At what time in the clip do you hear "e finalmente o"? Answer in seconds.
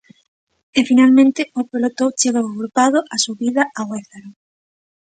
0.77-1.61